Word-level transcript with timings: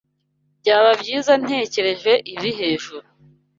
Byaba 0.59 0.91
byiza 1.01 1.33
ntekereje 1.43 2.11
ibi 2.33 2.49
hejuru. 2.59 3.05